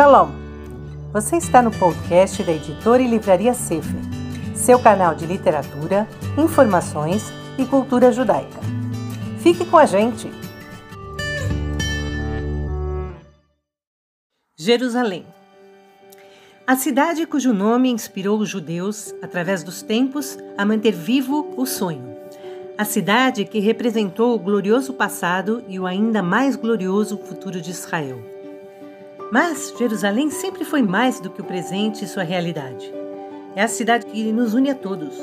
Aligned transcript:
Shalom! 0.00 0.30
Você 1.12 1.36
está 1.36 1.60
no 1.60 1.70
podcast 1.70 2.42
da 2.42 2.52
editora 2.52 3.02
e 3.02 3.06
livraria 3.06 3.52
Sefer, 3.52 4.00
seu 4.54 4.78
canal 4.78 5.14
de 5.14 5.26
literatura, 5.26 6.08
informações 6.38 7.30
e 7.58 7.66
cultura 7.66 8.10
judaica. 8.10 8.58
Fique 9.40 9.62
com 9.66 9.76
a 9.76 9.84
gente! 9.84 10.30
Jerusalém 14.58 15.26
a 16.66 16.76
cidade 16.76 17.26
cujo 17.26 17.52
nome 17.52 17.90
inspirou 17.90 18.38
os 18.38 18.48
judeus, 18.48 19.14
através 19.20 19.62
dos 19.62 19.82
tempos, 19.82 20.38
a 20.56 20.64
manter 20.64 20.92
vivo 20.92 21.52
o 21.58 21.66
sonho. 21.66 22.16
A 22.78 22.86
cidade 22.86 23.44
que 23.44 23.58
representou 23.58 24.34
o 24.34 24.38
glorioso 24.38 24.94
passado 24.94 25.62
e 25.68 25.78
o 25.78 25.84
ainda 25.84 26.22
mais 26.22 26.56
glorioso 26.56 27.18
futuro 27.18 27.60
de 27.60 27.70
Israel. 27.70 28.39
Mas 29.30 29.72
Jerusalém 29.78 30.30
sempre 30.30 30.64
foi 30.64 30.82
mais 30.82 31.20
do 31.20 31.30
que 31.30 31.40
o 31.40 31.44
presente 31.44 32.04
e 32.04 32.08
sua 32.08 32.22
realidade. 32.22 32.92
É 33.54 33.62
a 33.62 33.68
cidade 33.68 34.06
que 34.06 34.32
nos 34.32 34.54
une 34.54 34.70
a 34.70 34.74
todos. 34.74 35.14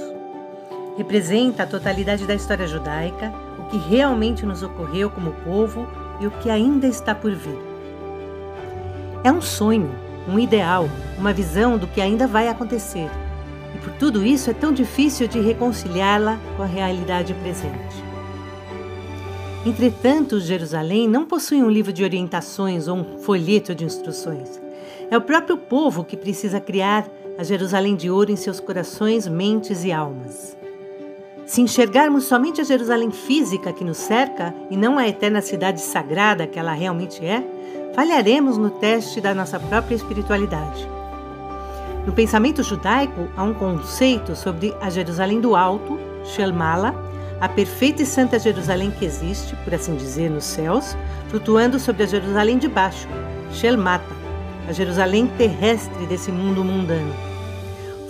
Representa 0.97 1.63
a 1.63 1.67
totalidade 1.67 2.25
da 2.25 2.33
história 2.33 2.67
judaica, 2.67 3.33
o 3.59 3.69
que 3.69 3.77
realmente 3.77 4.45
nos 4.45 4.63
ocorreu 4.63 5.09
como 5.09 5.33
povo 5.43 5.87
e 6.19 6.27
o 6.27 6.31
que 6.31 6.49
ainda 6.49 6.87
está 6.87 7.13
por 7.13 7.33
vir. 7.33 7.59
É 9.23 9.31
um 9.31 9.41
sonho 9.41 10.07
um 10.27 10.37
ideal, 10.37 10.89
uma 11.17 11.31
visão 11.31 11.77
do 11.77 11.87
que 11.87 12.01
ainda 12.01 12.27
vai 12.27 12.49
acontecer. 12.49 13.09
E 13.73 13.77
por 13.79 13.93
tudo 13.93 14.25
isso 14.25 14.49
é 14.49 14.53
tão 14.53 14.73
difícil 14.73 15.27
de 15.27 15.39
reconciliá-la 15.39 16.37
com 16.57 16.63
a 16.63 16.65
realidade 16.65 17.33
presente. 17.35 18.06
Entretanto, 19.67 20.39
Jerusalém 20.39 21.09
não 21.09 21.25
possui 21.25 21.61
um 21.61 21.69
livro 21.69 21.91
de 21.91 22.01
orientações 22.01 22.87
ou 22.87 22.99
um 22.99 23.17
folheto 23.17 23.75
de 23.75 23.83
instruções. 23.83 24.61
É 25.11 25.17
o 25.17 25.21
próprio 25.21 25.57
povo 25.57 26.05
que 26.05 26.15
precisa 26.15 26.61
criar 26.61 27.05
a 27.37 27.43
Jerusalém 27.43 27.93
de 27.93 28.09
ouro 28.09 28.31
em 28.31 28.37
seus 28.37 28.61
corações, 28.61 29.27
mentes 29.27 29.83
e 29.83 29.91
almas. 29.91 30.55
Se 31.45 31.59
enxergarmos 31.59 32.23
somente 32.23 32.61
a 32.61 32.63
Jerusalém 32.63 33.11
física 33.11 33.73
que 33.73 33.83
nos 33.83 33.97
cerca 33.97 34.55
e 34.71 34.77
não 34.77 34.97
a 34.97 35.05
eterna 35.05 35.41
cidade 35.41 35.81
sagrada 35.81 36.47
que 36.47 36.57
ela 36.57 36.71
realmente 36.71 37.25
é, 37.25 37.43
falharemos 37.93 38.57
no 38.57 38.69
teste 38.69 39.19
da 39.19 39.35
nossa 39.35 39.59
própria 39.59 39.95
espiritualidade. 39.95 40.87
No 42.05 42.13
pensamento 42.13 42.63
judaico, 42.63 43.27
há 43.35 43.43
um 43.43 43.53
conceito 43.53 44.33
sobre 44.33 44.73
a 44.79 44.89
Jerusalém 44.89 45.41
do 45.41 45.57
Alto, 45.57 45.99
Shelmala, 46.23 47.06
a 47.39 47.47
perfeita 47.47 48.01
e 48.01 48.05
santa 48.05 48.39
Jerusalém 48.39 48.89
que 48.91 49.05
existe, 49.05 49.55
por 49.63 49.73
assim 49.73 49.95
dizer, 49.95 50.29
nos 50.29 50.43
céus, 50.43 50.97
flutuando 51.29 51.79
sobre 51.79 52.03
a 52.03 52.07
Jerusalém 52.07 52.57
de 52.57 52.67
baixo, 52.67 53.07
Shelmata, 53.51 54.15
a 54.67 54.73
Jerusalém 54.73 55.27
terrestre 55.37 56.05
desse 56.07 56.31
mundo 56.31 56.63
mundano. 56.63 57.13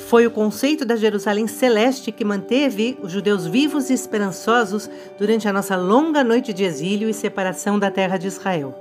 Foi 0.08 0.25
o 0.25 0.31
conceito 0.31 0.86
da 0.86 0.95
Jerusalém 0.95 1.47
celeste 1.47 2.14
que 2.14 2.23
manteve 2.23 2.97
os 3.02 3.11
judeus 3.11 3.45
vivos 3.45 3.89
e 3.89 3.94
esperançosos 3.94 4.89
durante 5.19 5.50
a 5.50 5.53
nossa 5.53 5.75
longa 5.75 6.23
noite 6.23 6.53
de 6.53 6.64
exílio 6.64 7.09
e 7.09 7.14
separação 7.14 7.78
da 7.78 7.91
terra 7.91 8.17
de 8.17 8.28
Israel. 8.28 8.73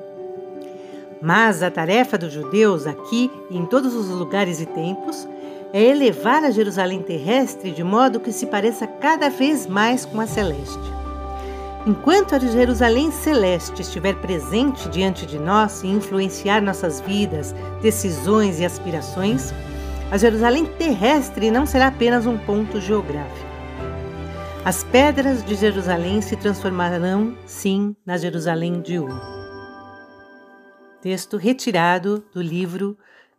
Mas 1.21 1.65
a 1.65 1.71
tarefa 1.71 2.17
dos 2.17 2.33
judeus 2.33 2.87
aqui 2.87 3.29
e 3.51 3.59
em 3.59 3.67
todos 3.67 3.95
os 3.97 4.09
lugares 4.09 4.61
e 4.61 4.67
tempos 4.67 5.27
é 5.77 5.91
elevar 5.91 6.43
a 6.43 6.51
Jerusalém 6.51 7.03
terrestre 7.03 7.71
de 7.71 7.85
modo 7.85 8.19
que 8.19 8.33
se 8.33 8.47
pareça 8.47 8.87
cada 8.87 9.29
vez 9.29 9.67
mais 9.67 10.07
com 10.07 10.19
a 10.19 10.27
celeste. 10.27 10.81
Enquanto 11.87 12.35
a 12.35 12.39
Jerusalém 12.39 13.11
celeste 13.11 13.83
estiver 13.83 14.15
presente 14.17 14.89
diante 14.89 15.27
de 15.27 15.39
nós 15.39 15.83
e 15.83 15.89
influenciar 15.89 16.63
nossas 16.63 16.99
vidas, 17.03 17.55
decisões 17.83 18.59
e 18.59 18.65
aspirações, 18.65 19.53
a 20.11 20.17
Jerusalém 20.17 20.65
terrestre 20.65 21.51
não 21.51 21.67
será 21.67 21.89
apenas 21.89 22.25
um 22.25 22.39
ponto 22.39 22.81
geográfico. 22.81 23.47
As 24.65 24.83
pedras 24.83 25.45
de 25.45 25.57
Jerusalém 25.57 26.23
se 26.23 26.37
transformarão, 26.37 27.37
sim, 27.45 27.95
na 28.07 28.17
Jerusalém 28.17 28.81
de 28.81 28.99
ouro 28.99 29.37
texto 31.03 31.37
retirado 31.37 32.25
do 32.33 32.43
livro 32.43 32.99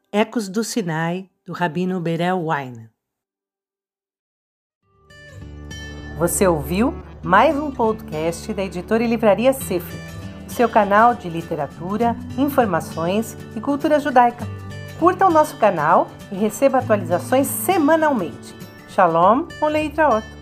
Ecos 0.10 0.48
do 0.48 0.64
Sinai, 0.64 1.30
do 1.48 1.54
Rabino 1.54 2.02
Berel 2.02 2.46
Wein. 2.46 2.90
Você 6.18 6.46
ouviu 6.46 6.94
mais 7.24 7.56
um 7.56 7.72
podcast 7.72 8.54
da 8.54 8.66
editora 8.66 9.02
e 9.02 9.08
livraria 9.08 9.54
Sefer, 9.54 9.98
seu 10.50 10.68
canal 10.68 11.16
de 11.16 11.30
literatura, 11.30 12.18
informações 12.38 13.38
e 13.56 13.62
cultura 13.62 13.98
judaica. 13.98 14.46
Curta 15.00 15.26
o 15.26 15.32
nosso 15.32 15.56
canal 15.58 16.10
e 16.34 16.36
receba 16.36 16.80
atualizações 16.80 17.48
semanalmente. 17.48 18.54
Shalom, 18.90 19.48
Oleitra 19.62 20.18
Otto. 20.18 20.37